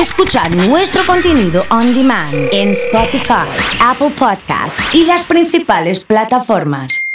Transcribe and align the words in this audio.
Escuchar 0.00 0.54
nuestro 0.54 1.06
contenido 1.06 1.62
on 1.70 1.94
demand 1.94 2.34
en 2.52 2.68
Spotify, 2.68 3.48
Apple 3.80 4.10
Podcast 4.10 4.78
y 4.92 5.06
las 5.06 5.26
principales 5.26 6.04
plataformas. 6.04 7.06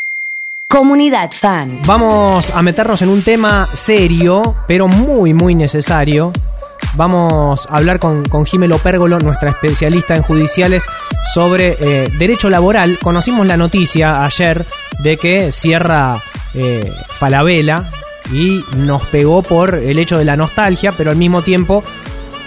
Comunidad 0.67 1.29
Fan. 1.31 1.77
Vamos 1.85 2.49
a 2.49 2.63
meternos 2.63 3.03
en 3.03 3.09
un 3.09 3.21
tema 3.21 3.67
serio, 3.67 4.41
pero 4.67 4.87
muy, 4.87 5.31
muy 5.31 5.53
necesario. 5.53 6.33
Vamos 6.95 7.67
a 7.69 7.77
hablar 7.77 7.99
con, 7.99 8.25
con 8.25 8.47
Jimelo 8.47 8.79
Pérgolo, 8.79 9.19
nuestra 9.19 9.51
especialista 9.51 10.15
en 10.15 10.23
judiciales, 10.23 10.87
sobre 11.35 11.77
eh, 11.79 12.09
derecho 12.17 12.49
laboral. 12.49 12.97
Conocimos 12.97 13.45
la 13.45 13.57
noticia 13.57 14.25
ayer 14.25 14.65
de 15.03 15.17
que 15.17 15.51
cierra 15.51 16.17
eh, 16.55 16.91
Falabella 17.09 17.83
y 18.33 18.63
nos 18.77 19.05
pegó 19.07 19.43
por 19.43 19.75
el 19.75 19.99
hecho 19.99 20.17
de 20.17 20.25
la 20.25 20.35
nostalgia, 20.35 20.93
pero 20.93 21.11
al 21.11 21.17
mismo 21.17 21.43
tiempo 21.43 21.83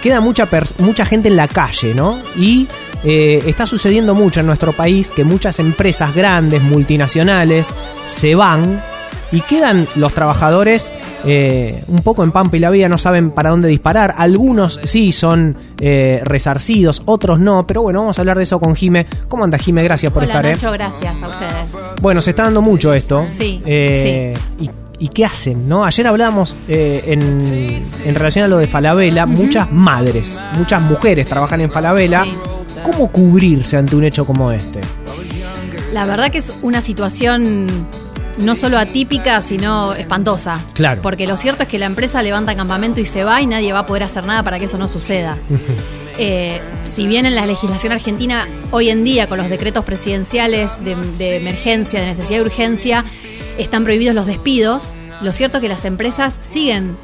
queda 0.05 0.21
mucha, 0.21 0.47
mucha 0.77 1.03
gente 1.03 1.29
en 1.29 1.35
la 1.35 1.47
calle, 1.47 1.95
¿no? 1.95 2.15
Y 2.37 2.67
eh, 3.03 3.41
está 3.47 3.65
sucediendo 3.65 4.13
mucho 4.13 4.39
en 4.39 4.45
nuestro 4.45 4.71
país 4.71 5.09
que 5.09 5.23
muchas 5.23 5.57
empresas 5.57 6.13
grandes, 6.13 6.61
multinacionales, 6.61 7.73
se 8.05 8.35
van 8.35 8.83
y 9.31 9.41
quedan 9.41 9.87
los 9.95 10.13
trabajadores 10.13 10.93
eh, 11.25 11.83
un 11.87 12.03
poco 12.03 12.23
en 12.23 12.31
pampa 12.31 12.55
y 12.55 12.59
la 12.59 12.69
vida, 12.69 12.87
no 12.87 12.99
saben 12.99 13.31
para 13.31 13.49
dónde 13.49 13.67
disparar. 13.67 14.13
Algunos 14.15 14.79
sí 14.83 15.11
son 15.11 15.57
eh, 15.81 16.21
resarcidos, 16.23 17.01
otros 17.05 17.39
no, 17.39 17.65
pero 17.65 17.81
bueno, 17.81 18.01
vamos 18.01 18.19
a 18.19 18.21
hablar 18.21 18.37
de 18.37 18.43
eso 18.43 18.59
con 18.59 18.75
Jime. 18.75 19.07
¿Cómo 19.27 19.43
anda 19.43 19.57
Jime? 19.57 19.81
Gracias 19.81 20.13
por 20.13 20.23
estar. 20.23 20.45
Muchas 20.45 20.71
gracias 20.71 21.19
a 21.19 21.29
ustedes. 21.29 21.71
Bueno, 21.99 22.21
se 22.21 22.29
está 22.29 22.43
dando 22.43 22.61
mucho 22.61 22.93
esto. 22.93 23.23
Sí. 23.27 23.59
sí. 23.65 24.33
Y, 24.59 24.69
qué 25.13 25.25
hacen? 25.25 25.67
¿no? 25.67 25.85
Ayer 25.85 26.07
hablábamos 26.07 26.55
en, 26.67 27.81
en, 28.05 28.15
relación 28.15 28.45
a 28.45 28.47
lo 28.47 28.57
de 28.57 28.67
Falabella, 28.67 29.25
muchas 29.25 29.71
madres, 29.71 30.39
muchas 30.57 30.81
mujeres 30.81 31.27
trabajan 31.27 31.61
en 31.61 31.71
Falabella. 31.71 32.23
¿Cómo 32.83 33.11
cubrirse 33.11 33.77
ante 33.77 33.95
un 33.95 34.03
hecho 34.03 34.25
como 34.25 34.51
este? 34.51 34.79
La 35.91 36.05
verdad 36.05 36.29
que 36.29 36.39
es 36.39 36.53
una 36.61 36.81
situación 36.81 37.67
no 38.37 38.55
solo 38.55 38.77
atípica, 38.77 39.41
sino 39.41 39.93
espantosa. 39.93 40.59
Claro. 40.73 41.01
Porque 41.01 41.27
lo 41.27 41.37
cierto 41.37 41.63
es 41.63 41.69
que 41.69 41.79
la 41.79 41.85
empresa 41.85 42.21
levanta 42.21 42.55
campamento 42.55 42.99
y 42.99 43.05
se 43.05 43.23
va 43.23 43.41
y 43.41 43.47
nadie 43.47 43.73
va 43.73 43.79
a 43.79 43.85
poder 43.85 44.03
hacer 44.03 44.25
nada 44.25 44.43
para 44.43 44.59
que 44.59 44.65
eso 44.65 44.77
no 44.77 44.87
suceda. 44.87 45.37
Eh, 46.17 46.61
si 46.85 47.07
bien 47.07 47.25
en 47.25 47.35
la 47.35 47.45
legislación 47.45 47.91
argentina 47.91 48.47
hoy 48.71 48.89
en 48.89 49.03
día 49.03 49.27
con 49.27 49.37
los 49.37 49.49
decretos 49.49 49.83
presidenciales 49.83 50.71
de, 50.81 51.35
emergencia, 51.35 51.99
de 51.99 52.05
necesidad 52.05 52.37
y 52.37 52.41
urgencia, 52.41 53.03
están 53.57 53.83
prohibidos 53.83 54.15
los 54.15 54.25
despidos, 54.25 54.91
lo 55.21 55.31
cierto 55.31 55.57
es 55.57 55.61
que 55.61 55.69
las 55.69 55.85
empresas 55.85 56.37
siguen 56.39 56.97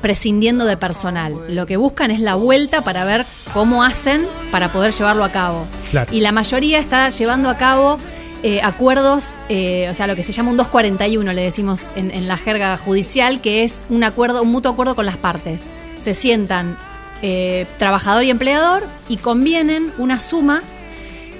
prescindiendo 0.00 0.64
de 0.64 0.76
personal. 0.76 1.36
Lo 1.48 1.66
que 1.66 1.76
buscan 1.76 2.10
es 2.10 2.20
la 2.20 2.34
vuelta 2.34 2.80
para 2.82 3.04
ver 3.04 3.26
cómo 3.52 3.82
hacen 3.82 4.26
para 4.50 4.72
poder 4.72 4.92
llevarlo 4.92 5.24
a 5.24 5.30
cabo. 5.30 5.66
Y 6.10 6.20
la 6.20 6.32
mayoría 6.32 6.78
está 6.78 7.10
llevando 7.10 7.48
a 7.48 7.56
cabo 7.56 7.98
eh, 8.42 8.62
acuerdos, 8.62 9.38
eh, 9.50 9.88
o 9.90 9.94
sea, 9.94 10.06
lo 10.06 10.16
que 10.16 10.22
se 10.22 10.32
llama 10.32 10.50
un 10.50 10.56
241, 10.56 11.32
le 11.34 11.42
decimos 11.42 11.90
en, 11.94 12.26
la 12.26 12.38
jerga 12.38 12.76
judicial, 12.78 13.42
que 13.42 13.64
es 13.64 13.84
un 13.90 14.02
acuerdo, 14.02 14.42
un 14.42 14.50
mutuo 14.50 14.72
acuerdo 14.72 14.94
con 14.94 15.04
las 15.04 15.18
partes. 15.18 15.66
Se 16.00 16.14
sientan 16.14 16.78
eh, 17.20 17.66
trabajador 17.78 18.24
y 18.24 18.30
empleador 18.30 18.82
y 19.10 19.18
convienen 19.18 19.92
una 19.98 20.20
suma 20.20 20.62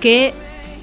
que 0.03 0.35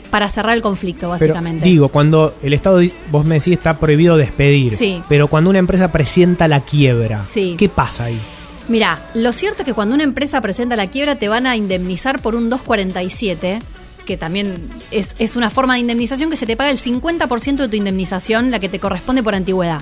para 0.10 0.30
cerrar 0.30 0.56
el 0.56 0.62
conflicto, 0.62 1.10
básicamente. 1.10 1.66
digo, 1.66 1.90
cuando 1.90 2.36
el 2.42 2.54
Estado, 2.54 2.82
vos 3.12 3.26
me 3.26 3.36
decís, 3.36 3.54
está 3.54 3.78
prohibido 3.78 4.18
despedir, 4.18 4.72
sí. 4.72 5.02
pero 5.10 5.28
cuando 5.28 5.50
una 5.50 5.60
empresa 5.60 5.92
presenta 5.92 6.48
la 6.48 6.62
quiebra, 6.62 7.22
¿qué 7.58 7.70
pasa 7.70 8.06
ahí? 8.06 8.20
Mira, 8.68 9.00
lo 9.14 9.32
cierto 9.32 9.62
es 9.62 9.66
que 9.66 9.74
cuando 9.74 9.96
una 9.96 10.04
empresa 10.04 10.42
presenta 10.42 10.76
la 10.76 10.88
quiebra 10.88 11.16
te 11.16 11.30
van 11.30 11.48
a 11.48 11.56
indemnizar 11.56 12.22
por 12.22 12.36
un 12.36 12.50
247 12.50 13.62
que 14.08 14.18
también 14.18 14.70
es, 14.90 15.36
una 15.36 15.50
forma 15.50 15.74
de 15.74 15.82
indemnización 15.82 16.30
que 16.30 16.38
se 16.38 16.48
te 16.48 16.56
paga 16.56 16.72
el 16.72 16.80
50% 16.80 17.58
de 17.58 17.68
tu 17.68 17.76
indemnización, 17.76 18.50
la 18.50 18.58
que 18.58 18.70
te 18.70 18.80
corresponde 18.80 19.22
por 19.22 19.36
antigüedad. 19.36 19.82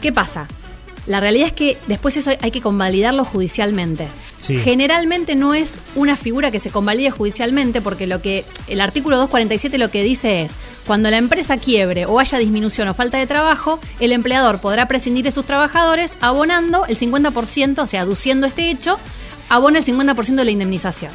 ¿Qué 0.00 0.12
pasa? 0.12 0.46
La 1.06 1.20
realidad 1.20 1.48
es 1.48 1.52
que 1.52 1.76
después 1.86 2.16
eso 2.16 2.30
hay 2.40 2.50
que 2.50 2.62
convalidarlo 2.62 3.24
judicialmente. 3.24 4.08
Generalmente 4.38 5.36
no 5.36 5.54
es 5.54 5.80
una 5.94 6.16
figura 6.16 6.50
que 6.50 6.58
se 6.58 6.70
convalide 6.70 7.10
judicialmente 7.10 7.80
porque 7.80 8.06
lo 8.06 8.20
que 8.20 8.44
el 8.66 8.80
artículo 8.80 9.16
247 9.16 9.78
lo 9.78 9.90
que 9.90 10.02
dice 10.02 10.42
es, 10.42 10.52
cuando 10.86 11.10
la 11.10 11.16
empresa 11.16 11.56
quiebre 11.56 12.04
o 12.04 12.20
haya 12.20 12.38
disminución 12.38 12.88
o 12.88 12.94
falta 12.94 13.18
de 13.18 13.26
trabajo, 13.26 13.80
el 14.00 14.12
empleador 14.12 14.60
podrá 14.60 14.86
prescindir 14.86 15.24
de 15.24 15.32
sus 15.32 15.46
trabajadores 15.46 16.16
abonando 16.20 16.84
el 16.86 16.98
50%, 16.98 17.82
o 17.82 17.86
sea, 17.86 18.02
aduciendo 18.02 18.46
este 18.46 18.70
hecho, 18.70 18.98
abona 19.48 19.78
el 19.78 19.84
50% 19.84 20.34
de 20.34 20.44
la 20.44 20.50
indemnización. 20.50 21.12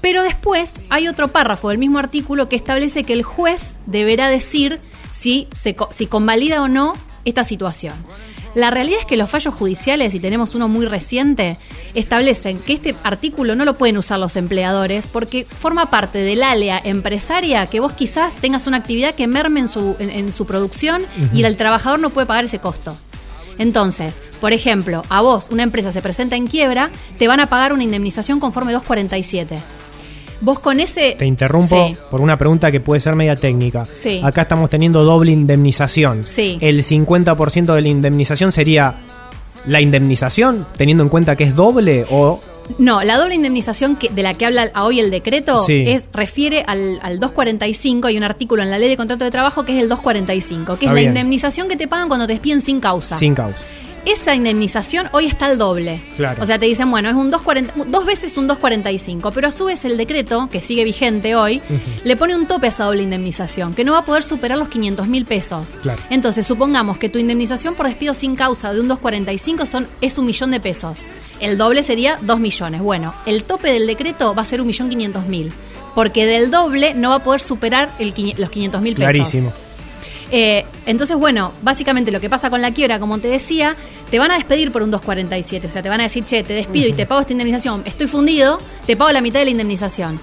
Pero 0.00 0.22
después 0.22 0.74
hay 0.88 1.08
otro 1.08 1.28
párrafo 1.28 1.68
del 1.68 1.78
mismo 1.78 1.98
artículo 1.98 2.48
que 2.48 2.56
establece 2.56 3.04
que 3.04 3.12
el 3.12 3.22
juez 3.22 3.78
deberá 3.86 4.28
decir 4.28 4.80
si, 5.12 5.48
se, 5.52 5.76
si 5.90 6.06
convalida 6.06 6.62
o 6.62 6.68
no 6.68 6.94
esta 7.26 7.44
situación. 7.44 7.94
La 8.54 8.70
realidad 8.70 9.00
es 9.00 9.06
que 9.06 9.16
los 9.16 9.30
fallos 9.30 9.54
judiciales, 9.54 10.14
y 10.14 10.20
tenemos 10.20 10.54
uno 10.54 10.68
muy 10.68 10.86
reciente, 10.86 11.56
establecen 11.94 12.58
que 12.58 12.72
este 12.72 12.96
artículo 13.04 13.54
no 13.54 13.64
lo 13.64 13.78
pueden 13.78 13.96
usar 13.96 14.18
los 14.18 14.34
empleadores 14.36 15.06
porque 15.06 15.44
forma 15.44 15.90
parte 15.90 16.18
del 16.18 16.42
área 16.42 16.80
empresaria 16.82 17.66
que 17.66 17.80
vos 17.80 17.92
quizás 17.92 18.34
tengas 18.36 18.66
una 18.66 18.78
actividad 18.78 19.14
que 19.14 19.28
merme 19.28 19.60
en 19.60 19.68
su, 19.68 19.94
en, 19.98 20.32
su 20.32 20.46
producción 20.46 21.02
y 21.32 21.42
el 21.44 21.56
trabajador 21.56 22.00
no 22.00 22.10
puede 22.10 22.26
pagar 22.26 22.44
ese 22.44 22.58
costo. 22.58 22.96
Entonces, 23.58 24.18
por 24.40 24.52
ejemplo, 24.52 25.04
a 25.10 25.20
vos 25.20 25.48
una 25.50 25.62
empresa 25.62 25.92
se 25.92 26.02
presenta 26.02 26.34
en 26.34 26.46
quiebra, 26.46 26.90
te 27.18 27.28
van 27.28 27.40
a 27.40 27.48
pagar 27.48 27.72
una 27.72 27.84
indemnización 27.84 28.40
conforme 28.40 28.72
247. 28.72 29.79
Vos 30.40 30.58
con 30.58 30.80
ese... 30.80 31.16
Te 31.18 31.26
interrumpo 31.26 31.94
por 32.10 32.20
una 32.20 32.36
pregunta 32.36 32.70
que 32.70 32.80
puede 32.80 33.00
ser 33.00 33.14
media 33.14 33.36
técnica. 33.36 33.86
Sí. 33.92 34.20
Acá 34.24 34.42
estamos 34.42 34.70
teniendo 34.70 35.04
doble 35.04 35.32
indemnización. 35.32 36.26
Sí. 36.26 36.58
El 36.60 36.82
50% 36.82 37.74
de 37.74 37.82
la 37.82 37.88
indemnización 37.88 38.52
sería 38.52 39.00
la 39.66 39.80
indemnización, 39.80 40.66
teniendo 40.76 41.02
en 41.02 41.10
cuenta 41.10 41.36
que 41.36 41.44
es 41.44 41.54
doble 41.54 42.06
o... 42.10 42.40
No, 42.78 43.02
la 43.02 43.18
doble 43.18 43.34
indemnización 43.34 43.96
que, 43.96 44.08
de 44.10 44.22
la 44.22 44.34
que 44.34 44.46
habla 44.46 44.70
hoy 44.76 45.00
el 45.00 45.10
decreto 45.10 45.64
es 45.68 46.08
refiere 46.12 46.62
al, 46.66 47.00
245, 47.18 48.06
hay 48.06 48.16
un 48.16 48.22
artículo 48.22 48.62
en 48.62 48.70
la 48.70 48.78
ley 48.78 48.88
de 48.88 48.96
contrato 48.96 49.24
de 49.24 49.30
trabajo 49.32 49.64
que 49.64 49.76
es 49.76 49.82
el 49.82 49.88
245, 49.88 50.76
que 50.76 50.86
es 50.86 50.92
la 50.92 51.02
indemnización 51.02 51.68
que 51.68 51.76
te 51.76 51.88
pagan 51.88 52.06
cuando 52.06 52.28
te 52.28 52.34
despiden 52.34 52.60
sin 52.60 52.78
causa. 52.78 53.18
Sin 53.18 53.34
causa 53.34 53.66
esa 54.04 54.34
indemnización 54.34 55.08
hoy 55.12 55.26
está 55.26 55.46
al 55.46 55.58
doble. 55.58 56.00
Claro. 56.16 56.42
O 56.42 56.46
sea, 56.46 56.58
te 56.58 56.66
dicen, 56.66 56.90
bueno, 56.90 57.08
es 57.08 57.14
un 57.14 57.30
240, 57.30 57.90
dos 57.90 58.06
veces 58.06 58.36
un 58.36 58.46
245, 58.46 59.30
pero 59.32 59.48
a 59.48 59.52
su 59.52 59.66
vez 59.66 59.84
el 59.84 59.96
decreto, 59.96 60.48
que 60.50 60.60
sigue 60.60 60.84
vigente 60.84 61.34
hoy, 61.34 61.60
le 62.04 62.16
pone 62.16 62.36
un 62.36 62.46
tope 62.46 62.66
a 62.66 62.70
esa 62.70 62.84
doble 62.84 63.02
indemnización, 63.02 63.74
que 63.74 63.84
no 63.84 63.92
va 63.92 63.98
a 63.98 64.04
poder 64.04 64.22
superar 64.22 64.58
los 64.58 64.68
500 64.68 65.06
mil 65.08 65.24
pesos. 65.24 65.76
Claro. 65.82 66.00
Entonces, 66.10 66.46
supongamos 66.46 66.98
que 66.98 67.08
tu 67.08 67.18
indemnización 67.18 67.74
por 67.74 67.86
despido 67.86 68.14
sin 68.14 68.36
causa 68.36 68.72
de 68.72 68.80
un 68.80 68.88
245 68.88 69.66
son, 69.66 69.88
es 70.00 70.18
un 70.18 70.26
millón 70.26 70.50
de 70.50 70.60
pesos. 70.60 71.00
El 71.40 71.56
doble 71.56 71.82
sería 71.82 72.18
2 72.20 72.38
millones. 72.38 72.82
Bueno, 72.82 73.14
el 73.26 73.44
tope 73.44 73.72
del 73.72 73.86
decreto 73.86 74.34
va 74.34 74.42
a 74.42 74.44
ser 74.44 74.60
un 74.60 74.66
millón 74.66 74.88
500 74.88 75.26
mil. 75.26 75.52
Porque 75.94 76.24
del 76.24 76.50
doble 76.50 76.94
no 76.94 77.10
va 77.10 77.16
a 77.16 77.22
poder 77.22 77.40
superar 77.40 77.90
el, 77.98 78.14
los 78.38 78.50
500 78.50 78.80
mil 78.80 78.94
pesos. 78.94 79.10
Clarísimo. 79.10 79.52
Eh, 80.30 80.64
entonces, 80.86 81.16
bueno, 81.16 81.52
básicamente 81.62 82.10
lo 82.10 82.20
que 82.20 82.30
pasa 82.30 82.50
con 82.50 82.60
la 82.60 82.72
quiebra, 82.72 83.00
como 83.00 83.18
te 83.18 83.28
decía, 83.28 83.76
te 84.10 84.18
van 84.18 84.30
a 84.30 84.34
despedir 84.34 84.72
por 84.72 84.82
un 84.82 84.90
247. 84.90 85.66
O 85.66 85.70
sea, 85.70 85.82
te 85.82 85.88
van 85.88 86.00
a 86.00 86.04
decir, 86.04 86.24
che, 86.24 86.42
te 86.42 86.54
despido 86.54 86.88
y 86.88 86.92
te 86.92 87.06
pago 87.06 87.20
esta 87.20 87.32
indemnización. 87.32 87.82
Estoy 87.84 88.06
fundido, 88.06 88.58
te 88.86 88.96
pago 88.96 89.10
la 89.12 89.20
mitad 89.20 89.40
de 89.40 89.46
la 89.46 89.50
indemnización. 89.50 90.20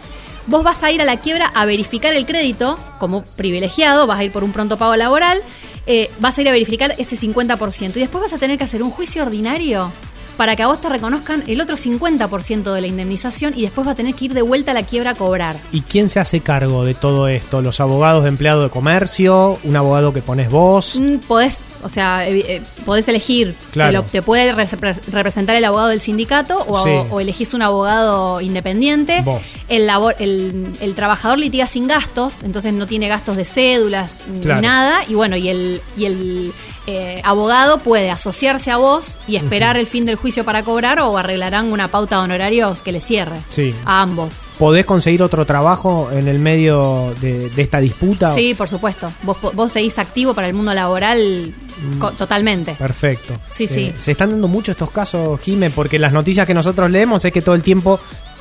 Vos 0.48 0.64
vas 0.64 0.82
a 0.84 0.92
ir 0.92 1.02
a 1.02 1.06
la 1.06 1.18
quiebra 1.18 1.48
a 1.48 1.66
verificar 1.66 2.14
el 2.14 2.26
crédito 2.26 2.80
como 3.00 3.24
privilegiado, 3.24 4.08
vas 4.08 4.20
a 4.20 4.24
ir 4.24 4.32
por 4.32 4.46
un 4.46 4.54
pronto 4.54 4.78
pago 4.78 4.96
laboral, 4.96 5.42
eh, 5.88 6.10
vas 6.20 6.38
a 6.38 6.42
ir 6.42 6.48
a 6.48 6.54
verificar 6.54 6.96
ese 6.98 7.18
50%. 7.18 7.98
Y 7.98 8.00
después 8.00 8.22
vas 8.22 8.34
a 8.34 8.38
tener 8.38 8.58
que 8.58 8.64
hacer 8.64 8.82
un 8.82 8.92
juicio 8.92 9.24
ordinario 9.24 9.92
para 10.38 10.56
que 10.56 10.64
a 10.64 10.68
vos 10.68 10.80
te 10.80 10.88
reconozcan 10.88 11.44
el 11.48 11.60
otro 11.60 11.76
50% 11.76 12.72
de 12.72 12.82
la 12.82 12.88
indemnización 12.88 13.54
y 13.58 13.64
después 13.64 13.88
va 13.88 13.92
a 13.92 13.96
tener 13.96 14.14
que 14.14 14.26
ir 14.26 14.34
de 14.34 14.44
vuelta 14.44 14.72
a 14.72 14.74
la 14.74 14.84
quiebra 14.84 15.12
a 15.12 15.16
cobrar. 15.16 15.58
¿Y 15.72 15.82
quién 15.82 16.10
se 16.10 16.20
hace 16.20 16.42
cargo 16.42 16.86
de 16.86 16.94
todo 16.94 17.28
esto? 17.28 17.62
¿Los 17.62 17.80
abogados 17.80 18.24
de 18.24 18.30
empleado 18.30 18.64
de 18.64 18.70
comercio? 18.70 19.60
¿Un 19.64 19.76
abogado 19.76 20.14
que 20.14 20.22
pones 20.22 20.50
vos? 20.50 20.98
Mm, 21.00 21.18
podés, 21.28 21.66
o 21.84 21.90
sea, 21.90 22.28
eh, 22.30 22.62
podés 22.86 23.08
elegir. 23.08 23.56
Claro. 23.72 24.04
Te, 24.04 24.22
puede 24.22 24.54
representar 24.54 25.56
el 25.56 25.66
abogado 25.66 25.90
del 25.90 26.02
sindicato 26.02 26.58
o, 26.68 27.20
elegís 27.20 27.54
un 27.54 27.64
abogado 27.64 28.40
independiente. 28.42 29.22
Vos. 29.22 29.42
El, 29.68 29.88
labor, 29.88 30.16
el, 30.20 30.94
trabajador 30.96 31.40
litiga 31.40 31.66
sin 31.68 31.88
gastos, 31.88 32.44
entonces 32.44 32.74
no 32.74 32.86
tiene 32.86 33.08
gastos 33.08 33.38
de 33.38 33.46
cédulas 33.46 34.20
ni 34.32 34.46
nada. 34.46 35.02
Y 35.08 35.16
bueno, 35.16 35.36
y 35.36 35.50
el, 35.50 35.82
y 35.98 36.06
el 36.06 36.54
eh, 36.88 37.22
abogado 37.24 37.80
puede 37.80 38.10
asociarse 38.10 38.72
a 38.72 38.78
vos 38.78 39.18
y 39.28 39.36
esperar 39.36 39.78
el 39.78 39.86
fin 39.88 40.06
del 40.06 40.16
juicio 40.16 40.44
para 40.46 40.64
cobrar 40.64 41.00
o 41.02 41.18
arreglarán 41.18 41.72
una 41.72 41.90
pauta 41.90 42.18
de 42.18 42.24
honorarios 42.24 42.82
que 42.82 42.92
le 42.92 43.02
cierre 43.02 43.38
sí. 43.50 43.76
a 43.86 44.02
ambos. 44.02 44.42
¿Podés 44.58 44.86
conseguir 44.86 45.22
otro 45.22 45.46
trabajo 45.46 46.10
en 46.12 46.28
el 46.28 46.40
medio 46.40 47.14
de, 47.22 47.52
esta 47.58 47.80
disputa? 47.80 48.34
Sí, 48.34 48.54
por 48.54 48.70
supuesto. 48.70 49.12
Vos, 49.24 49.38
vos 49.54 49.72
seguís 49.72 50.00
activo 50.00 50.34
para 50.34 50.48
el 50.48 50.54
mundo 50.54 50.74
laboral 50.74 51.54
Co- 52.00 52.12
Totalmente. 52.12 52.74
Perfecto. 52.74 53.34
Eh, 53.34 53.38
Sí, 53.52 53.68
sí. 53.68 53.94
Se 53.98 54.12
están 54.12 54.32
dando 54.32 54.48
mucho 54.48 54.72
estos 54.72 54.90
casos, 54.90 55.40
Jime, 55.42 55.70
porque 55.70 56.00
las 56.00 56.12
noticias 56.12 56.48
que 56.48 56.54
nosotros 56.56 56.90
leemos 56.90 57.24
es 57.24 57.32
que 57.32 57.42
todo 57.44 57.54
el 57.54 57.62
tiempo 57.62 58.00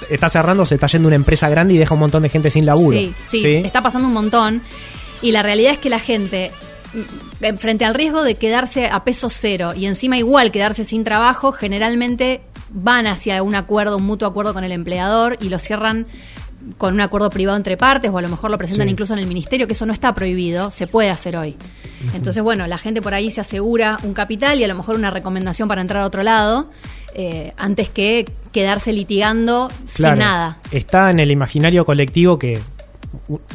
está 0.08 0.28
cerrando, 0.28 0.64
se 0.64 0.76
está 0.76 0.86
yendo 0.86 1.08
una 1.08 1.16
empresa 1.16 1.48
grande 1.48 1.74
y 1.74 1.78
deja 1.78 1.92
un 1.94 2.00
montón 2.00 2.22
de 2.22 2.28
gente 2.30 2.48
sin 2.48 2.64
laburo. 2.64 2.96
Sí, 2.96 3.14
sí, 3.22 3.44
está 3.56 3.82
pasando 3.82 4.08
un 4.08 4.14
montón. 4.14 4.62
Y 5.22 5.32
la 5.32 5.42
realidad 5.42 5.72
es 5.72 5.78
que 5.78 5.90
la 5.90 5.98
gente, 5.98 6.50
mm, 6.50 6.65
frente 7.58 7.84
al 7.84 7.94
riesgo 7.94 8.22
de 8.22 8.34
quedarse 8.34 8.88
a 8.88 9.04
peso 9.04 9.28
cero 9.30 9.72
y 9.74 9.86
encima 9.86 10.16
igual 10.18 10.50
quedarse 10.50 10.84
sin 10.84 11.04
trabajo, 11.04 11.52
generalmente 11.52 12.40
van 12.70 13.06
hacia 13.06 13.42
un 13.42 13.54
acuerdo, 13.54 13.96
un 13.96 14.04
mutuo 14.04 14.26
acuerdo 14.28 14.52
con 14.54 14.64
el 14.64 14.72
empleador 14.72 15.36
y 15.40 15.48
lo 15.48 15.58
cierran 15.58 16.06
con 16.78 16.94
un 16.94 17.00
acuerdo 17.00 17.30
privado 17.30 17.56
entre 17.56 17.76
partes 17.76 18.10
o 18.10 18.18
a 18.18 18.22
lo 18.22 18.28
mejor 18.28 18.50
lo 18.50 18.58
presentan 18.58 18.88
Sí. 18.88 18.92
incluso 18.92 19.12
en 19.12 19.20
el 19.20 19.26
ministerio, 19.26 19.66
que 19.68 19.74
eso 19.74 19.86
no 19.86 19.92
está 19.92 20.14
prohibido, 20.14 20.70
se 20.72 20.86
puede 20.88 21.10
hacer 21.10 21.36
hoy. 21.36 21.56
Entonces, 22.14 22.42
bueno, 22.42 22.66
la 22.66 22.76
gente 22.78 23.00
por 23.00 23.14
ahí 23.14 23.30
se 23.30 23.40
asegura 23.40 23.98
un 24.02 24.12
capital 24.14 24.58
y 24.58 24.64
a 24.64 24.68
lo 24.68 24.74
mejor 24.74 24.96
una 24.96 25.10
recomendación 25.10 25.68
para 25.68 25.80
entrar 25.80 26.02
a 26.02 26.06
otro 26.06 26.22
lado, 26.22 26.68
eh, 27.14 27.52
antes 27.56 27.88
que 27.88 28.24
quedarse 28.52 28.92
litigando 28.92 29.68
Claro, 29.94 30.16
sin 30.16 30.18
nada. 30.18 30.58
Está 30.72 31.10
en 31.10 31.20
el 31.20 31.30
imaginario 31.30 31.84
colectivo 31.84 32.38
que 32.38 32.60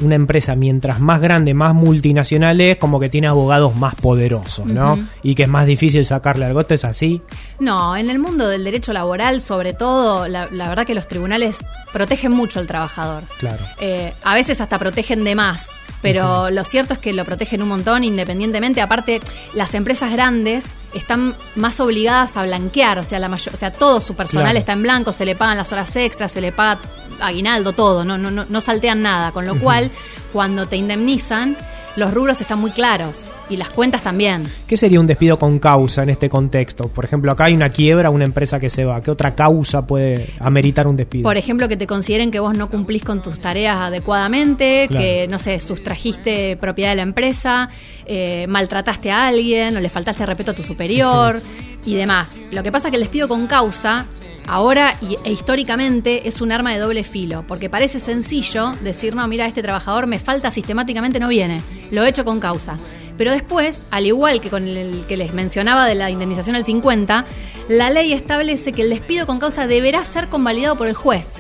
una 0.02 0.16
empresa 0.16 0.56
mientras 0.56 1.00
más 1.00 1.22
grande, 1.22 1.54
más 1.54 1.74
multinacional 1.74 2.60
es, 2.62 2.78
como 2.78 3.00
que 3.00 3.10
tiene 3.10 3.28
abogados 3.28 3.76
más 3.76 3.96
poderosos, 3.96 4.66
¿no? 4.66 5.00
Y 5.24 5.36
que 5.36 5.44
es 5.44 5.50
más 5.50 5.66
difícil 5.66 6.06
sacarle 6.06 6.46
algo. 6.46 6.60
¿Esto 6.60 6.74
es 6.74 6.86
así? 6.86 7.22
No, 7.60 7.96
en 7.96 8.10
el 8.10 8.20
mundo 8.20 8.48
del 8.48 8.64
derecho 8.64 8.94
laboral, 8.94 9.42
sobre 9.42 9.74
todo, 9.74 10.28
la, 10.28 10.50
la 10.52 10.70
verdad 10.70 10.86
que 10.86 10.96
los 10.96 11.08
tribunales 11.08 11.60
protegen 11.92 12.32
mucho 12.32 12.60
al 12.60 12.68
trabajador. 12.68 13.24
Claro. 13.40 13.64
Eh, 13.80 14.14
a 14.24 14.34
veces 14.34 14.62
hasta 14.62 14.78
protegen 14.80 15.24
de 15.24 15.36
más, 15.36 15.72
pero 16.02 16.50
lo 16.50 16.64
cierto 16.66 16.94
es 16.94 17.00
que 17.00 17.14
lo 17.14 17.26
protegen 17.26 17.62
un 17.62 17.68
montón 17.70 18.04
independientemente. 18.04 18.82
Aparte, 18.82 19.22
las 19.54 19.74
empresas 19.74 20.12
grandes 20.12 20.66
están 20.94 21.36
más 21.56 21.80
obligadas 21.80 22.36
a 22.38 22.44
blanquear, 22.44 23.00
o 23.00 23.04
sea, 23.04 23.20
la 23.20 23.30
mayor, 23.30 23.54
o 23.54 23.58
sea, 23.58 23.72
todo 23.72 24.02
su 24.02 24.16
personal 24.16 24.48
Claro. 24.48 24.60
está 24.60 24.74
en 24.74 24.82
blanco, 24.84 25.14
se 25.14 25.26
le 25.26 25.36
pagan 25.36 25.58
las 25.58 25.72
horas 25.72 25.96
extras, 25.96 26.32
se 26.32 26.42
le 26.42 26.52
paga 26.52 26.80
aguinaldo, 27.22 27.74
todo, 27.74 28.04
no, 28.04 28.18
no, 28.18 28.32
no, 28.32 28.46
no 28.50 28.62
saltean 28.62 29.02
nada, 29.02 29.32
con 29.32 29.46
lo 29.46 29.58
cual, 29.60 29.92
cuando 30.34 30.66
te 30.68 30.76
indemnizan, 30.78 31.56
los 31.98 32.14
rubros 32.14 32.40
están 32.42 32.60
muy 32.60 32.72
claros 32.72 33.30
y 33.50 33.58
las 33.58 33.70
cuentas 33.70 34.02
también. 34.02 34.48
¿Qué 34.68 34.78
sería 34.78 35.00
un 35.00 35.08
despido 35.08 35.38
con 35.38 35.60
causa 35.60 36.04
en 36.04 36.10
este 36.10 36.30
contexto? 36.30 36.88
Por 36.88 37.04
ejemplo, 37.06 37.32
acá 37.32 37.46
hay 37.46 37.54
una 37.54 37.70
quiebra, 37.70 38.10
una 38.10 38.24
empresa 38.26 38.60
que 38.60 38.70
se 38.70 38.86
va. 38.86 39.02
¿Qué 39.04 39.12
otra 39.12 39.36
causa 39.36 39.86
puede 39.86 40.30
ameritar 40.40 40.88
un 40.88 40.96
despido? 40.96 41.24
Por 41.24 41.38
ejemplo, 41.38 41.68
que 41.68 41.78
te 41.78 41.88
consideren 41.88 42.32
que 42.32 42.40
vos 42.40 42.56
no 42.56 42.70
cumplís 42.70 43.04
con 43.04 43.22
tus 43.22 43.40
tareas 43.40 43.78
adecuadamente, 43.78 44.88
Claro. 44.88 45.02
que, 45.04 45.28
no 45.28 45.40
sé, 45.40 45.60
sustrajiste 45.60 46.58
propiedad 46.58 46.92
de 46.92 46.96
la 46.96 47.02
empresa, 47.04 47.70
eh, 48.06 48.46
maltrataste 48.48 49.12
a 49.12 49.28
alguien, 49.28 49.76
o 49.76 49.80
le 49.80 49.90
faltaste 49.90 50.26
respeto 50.26 50.52
a 50.52 50.54
tu 50.54 50.64
superior 50.64 51.42
y 51.86 51.96
demás. 51.96 52.42
Lo 52.52 52.64
que 52.64 52.72
pasa 52.72 52.88
es 52.88 52.92
que 52.92 52.98
el 52.98 53.04
despido 53.04 53.28
con 53.28 53.48
causa, 53.48 54.06
ahora 54.48 54.96
e 55.02 55.32
históricamente, 55.32 56.28
es 56.28 56.42
un 56.42 56.52
arma 56.52 56.74
de 56.74 56.80
doble 56.80 57.04
filo, 57.04 57.44
porque 57.48 57.70
parece 57.70 58.00
sencillo 58.00 58.74
decir, 58.82 59.16
no, 59.16 59.28
mira, 59.28 59.46
este 59.46 59.62
trabajador 59.62 60.08
me 60.08 60.20
falta 60.20 60.52
sistemáticamente, 60.52 61.20
no 61.20 61.28
viene, 61.28 61.62
lo 61.92 62.04
he 62.04 62.10
hecho 62.10 62.26
con 62.26 62.40
causa. 62.40 62.78
Pero 63.18 63.32
después, 63.32 63.84
al 63.92 64.06
igual 64.06 64.42
que 64.42 64.50
con 64.50 64.68
el 64.68 65.06
que 65.08 65.18
les 65.18 65.34
mencionaba 65.34 65.86
de 65.86 65.96
la 65.96 66.10
indemnización 66.10 66.56
al 66.56 66.66
50, 66.66 67.26
la 67.68 67.90
ley 67.90 68.14
establece 68.14 68.72
que 68.72 68.82
el 68.82 68.90
despido 68.90 69.28
con 69.28 69.40
causa 69.40 69.68
deberá 69.68 70.04
ser 70.04 70.28
convalidado 70.28 70.76
por 70.76 70.88
el 70.88 70.94
juez. 70.94 71.40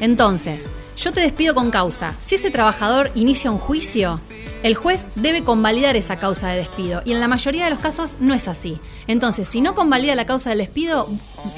Entonces, 0.00 0.68
yo 0.96 1.12
te 1.12 1.20
despido 1.20 1.54
con 1.54 1.70
causa. 1.70 2.14
Si 2.20 2.34
ese 2.36 2.50
trabajador 2.50 3.10
inicia 3.14 3.50
un 3.50 3.58
juicio, 3.58 4.20
el 4.62 4.74
juez 4.74 5.06
debe 5.16 5.42
convalidar 5.42 5.96
esa 5.96 6.16
causa 6.16 6.48
de 6.48 6.58
despido. 6.58 7.02
Y 7.04 7.12
en 7.12 7.20
la 7.20 7.28
mayoría 7.28 7.64
de 7.64 7.70
los 7.70 7.80
casos 7.80 8.16
no 8.20 8.34
es 8.34 8.46
así. 8.48 8.78
Entonces, 9.06 9.48
si 9.48 9.60
no 9.60 9.74
convalida 9.74 10.14
la 10.14 10.26
causa 10.26 10.50
del 10.50 10.58
despido, 10.58 11.08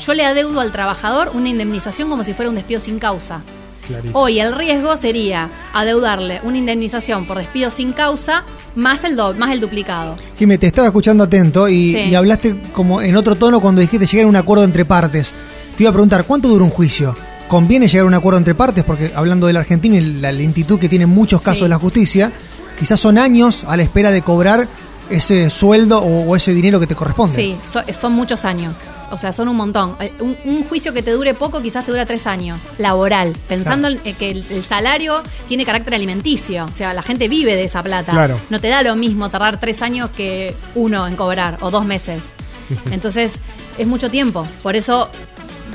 yo 0.05 0.15
le 0.15 0.25
adeudo 0.25 0.61
al 0.61 0.73
trabajador 0.73 1.31
una 1.35 1.49
indemnización 1.49 2.09
como 2.09 2.25
si 2.25 2.33
fuera 2.35 2.49
un 2.49 2.55
despido 2.57 2.81
sin 2.81 2.99
causa. 2.99 3.43
Clarito. 3.87 4.19
Hoy 4.19 4.41
el 4.41 4.55
riesgo 4.55 4.97
sería 4.97 5.51
adeudarle 5.75 6.41
una 6.43 6.57
indemnización 6.57 7.27
por 7.27 7.37
despido 7.37 7.71
sin 7.71 7.93
causa 7.93 8.43
más 8.75 9.05
el, 9.05 9.15
do- 9.15 9.35
más 9.35 9.53
el 9.53 9.61
duplicado. 9.61 10.17
Jimé, 10.39 10.57
te 10.57 10.69
estaba 10.69 10.87
escuchando 10.89 11.25
atento 11.25 11.69
y, 11.69 11.93
Sí. 11.93 11.99
y 12.09 12.15
hablaste 12.15 12.63
como 12.73 13.03
en 13.03 13.15
otro 13.15 13.35
tono 13.35 13.61
cuando 13.61 13.83
dijiste 13.83 14.07
llegar 14.07 14.25
a 14.25 14.29
un 14.29 14.37
acuerdo 14.37 14.65
entre 14.65 14.87
partes. 14.87 15.33
Te 15.77 15.83
iba 15.83 15.91
a 15.91 15.93
preguntar, 15.93 16.25
¿cuánto 16.25 16.49
dura 16.49 16.65
un 16.65 16.71
juicio? 16.71 17.15
¿Conviene 17.49 17.87
llegar 17.89 18.05
a 18.05 18.09
un 18.09 18.15
acuerdo 18.15 18.39
entre 18.39 18.55
partes? 18.55 18.85
Porque 18.85 19.13
hablando 19.15 19.47
de 19.47 19.53
la 19.53 19.61
Argentina 19.61 19.97
y 19.97 20.01
la 20.21 20.33
lentitud 20.33 20.79
que 20.79 20.89
tiene 20.89 21.05
en 21.05 21.11
muchos 21.11 21.43
casos 21.43 21.59
Sí. 21.59 21.65
de 21.65 21.69
la 21.69 21.79
justicia, 21.79 22.33
quizás 22.79 22.99
son 22.99 23.19
años 23.19 23.65
a 23.69 23.77
la 23.77 23.83
espera 23.83 24.11
de 24.11 24.23
cobrar 24.23 24.67
ese 25.11 25.51
sueldo 25.51 25.99
o, 26.01 26.25
o 26.31 26.37
ese 26.37 26.55
dinero 26.55 26.81
que 26.81 26.87
te 26.87 26.95
corresponde. 26.95 27.37
Sí, 27.37 27.57
so- 27.71 27.83
son 27.93 28.13
muchos 28.13 28.45
años. 28.45 28.75
O 29.11 29.19
sea, 29.19 29.33
son 29.33 29.47
un 29.49 29.57
montón. 29.57 29.97
Eh, 30.01 30.13
Un, 30.21 30.37
un 30.47 30.65
juicio 30.65 30.93
que 30.93 31.03
te 31.03 31.13
dure 31.13 31.35
poco 31.35 31.61
quizás 31.63 31.85
te 31.85 31.93
dura 31.93 32.07
tres 32.07 32.27
años. 32.27 32.63
Laboral. 32.79 33.37
Pensando 33.47 33.87
en 33.89 33.99
que 33.99 34.31
el, 34.31 34.45
el 34.51 34.65
salario 34.65 35.23
tiene 35.47 35.65
carácter 35.67 35.95
alimenticio. 35.95 36.65
O 36.65 36.75
sea, 36.75 36.95
la 36.95 37.03
gente 37.03 37.29
vive 37.29 37.55
de 37.55 37.65
esa 37.65 37.83
plata. 37.83 38.11
Claro. 38.11 38.41
No 38.51 38.61
te 38.61 38.69
da 38.69 38.83
lo 38.83 38.97
mismo 38.97 39.29
tardar 39.29 39.61
tres 39.61 39.83
años 39.83 40.11
que 40.17 40.57
uno 40.75 41.07
en 41.07 41.15
cobrar 41.15 41.59
o 41.61 41.71
dos 41.71 41.85
meses. 41.85 42.23
Entonces, 42.91 43.39
es 43.77 43.87
mucho 43.87 44.11
tiempo. 44.11 44.49
Por 44.63 44.75
eso 44.75 45.11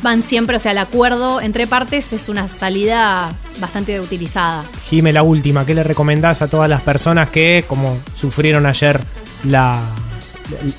van 0.02 0.24
siempre, 0.24 0.58
o 0.58 0.60
sea, 0.60 0.72
el 0.72 0.78
acuerdo 0.78 1.42
entre 1.42 1.68
partes 1.68 2.14
es 2.14 2.30
una 2.30 2.48
salida 2.48 3.34
bastante 3.60 4.00
utilizada. 4.00 4.66
Jime, 4.88 5.14
la 5.14 5.24
última, 5.24 5.66
¿qué 5.66 5.74
le 5.74 5.84
recomendás 5.84 6.42
a 6.42 6.48
todas 6.48 6.70
las 6.70 6.82
personas 6.82 7.30
que, 7.30 7.66
como 7.68 7.98
sufrieron 8.16 8.66
ayer 8.66 9.00
la, 9.44 9.82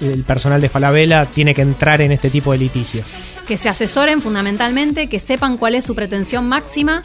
el, 0.00 0.08
el 0.08 0.25
personal 0.25 0.61
de 0.61 0.69
Falabella, 0.69 1.26
tiene 1.26 1.55
que 1.55 1.62
entrar 1.62 2.00
en 2.02 2.12
este 2.12 2.31
tipo 2.31 2.52
de 2.52 2.58
litigios? 2.58 3.06
que 3.50 3.56
se 3.56 3.69
asesoren 3.69 4.20
fundamentalmente, 4.20 5.08
que 5.08 5.19
sepan 5.19 5.56
cuál 5.56 5.75
es 5.75 5.84
su 5.84 5.96
pretensión 5.96 6.49
máxima 6.49 7.02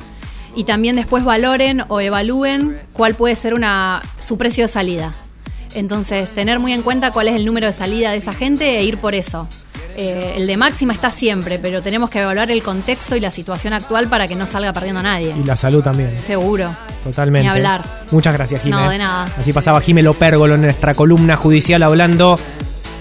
y 0.56 0.65
también 0.65 0.95
después 0.95 1.23
valoren 1.23 1.81
o 1.88 2.00
evalúen 2.00 2.79
cuál 2.94 3.15
puede 3.15 3.35
ser 3.35 3.56
una, 3.56 4.03
su 4.19 4.38
precio 4.38 4.65
de 4.65 4.67
salida. 4.67 5.15
Entonces, 5.73 6.29
tener 6.29 6.59
muy 6.59 6.73
en 6.73 6.83
cuenta 6.83 7.09
cuál 7.09 7.29
es 7.29 7.35
el 7.35 7.47
número 7.47 7.65
de 7.65 7.73
salida 7.73 8.12
de 8.12 8.17
esa 8.17 8.31
gente 8.35 8.77
e 8.77 8.83
ir 8.83 9.00
por 9.00 9.15
eso. 9.15 9.47
Eh, 9.97 10.33
el 10.36 10.45
de 10.45 10.57
máxima 10.57 10.94
está 10.94 11.09
siempre, 11.09 11.57
pero 11.57 11.81
tenemos 11.81 12.09
que 12.09 12.21
evaluar 12.21 12.51
el 12.51 12.62
contexto 12.62 13.15
y 13.15 13.21
la 13.21 13.31
situación 13.31 13.74
actual 13.74 14.09
para 14.09 14.27
que 14.27 14.36
no 14.36 14.45
salga 14.45 14.74
perdiendo 14.74 15.01
nadie. 15.01 15.33
Y 15.38 15.44
la 15.44 15.56
salud 15.56 15.81
también. 15.81 16.18
Seguro. 16.21 16.75
Totalmente. 17.03 17.47
Ni 17.47 17.53
hablar. 17.53 18.03
Muchas 18.12 18.33
gracias, 18.33 18.62
Jime. 18.62 18.75
No, 18.75 18.89
de 18.89 18.97
nada. 18.97 19.30
Así 19.39 19.53
pasaba 19.53 19.80
Jime 19.80 20.01
Lopérgolo 20.01 20.56
en 20.56 20.62
nuestra 20.62 20.94
columna 20.94 21.36
judicial 21.36 21.81
hablando 21.83 22.38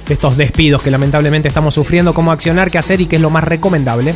de 0.07 0.15
estos 0.15 0.37
despidos 0.37 0.83
que 0.83 0.91
lamentablemente 0.91 1.49
estamos 1.49 1.75
sufriendo, 1.75 2.15
cómo 2.15 2.31
accionar, 2.31 2.71
qué 2.71 2.79
hacer 2.79 3.01
y 3.01 3.07
qué 3.07 3.17
es 3.17 3.23
lo 3.23 3.31
más 3.31 3.45
recomendable. 3.45 4.15